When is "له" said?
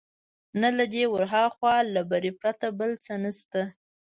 0.77-0.85, 1.93-2.01